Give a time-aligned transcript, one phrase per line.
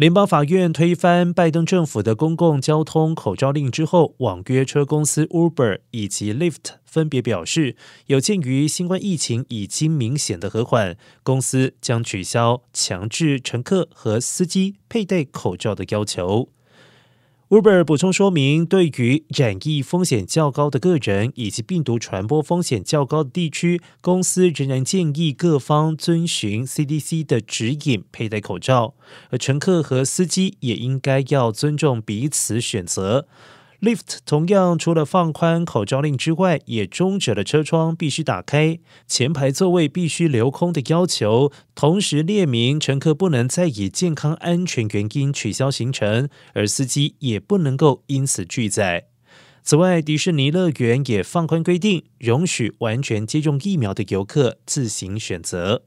[0.00, 7.76] 联邦法院推翻拜登政府的公共交通口罩令之后，网约车公司 Uber 以及 Lyft 分别表示，
[8.06, 16.48] 有鉴于新冠疫情已经明显的和缓，公司将取消强制乘客和司机佩戴口罩的要求。
[17.50, 28.94] Uber 补充说明，对于染疫风险较高的个人以及病毒传播风险较高的地区，公司仍然建议各方遵循 CDC 的指引，佩戴口罩，
[29.30, 33.26] 而乘客和司机也应该要尊重彼此选择。
[33.80, 49.06] Lift 同样除了放宽口罩令之外，也终止了车窗必须打开、前排座位必须留空的要求，同时列明乘客不能再以健康安全原因取消行程，而司机也不能够因此拒载。
[49.62, 55.84] 此外，迪士尼乐园也放宽规定，容许完全接种疫苗的游客自行选择。